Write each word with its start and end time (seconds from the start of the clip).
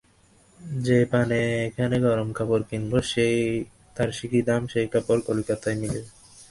যে 0.85 0.97
দামে 1.05 1.37
এখানে 1.67 1.95
গরম 2.05 2.29
কাপড় 2.37 2.63
কিনব, 2.69 2.93
তার 3.95 4.09
সিকি 4.17 4.39
দামে 4.47 4.67
সেই 4.73 4.87
কাপড় 4.93 5.21
কলিকাতায় 5.27 5.77
মিলবে। 5.81 6.01